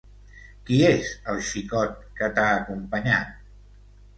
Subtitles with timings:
[0.69, 3.37] Qui és el xicot que t'ha acompanyat?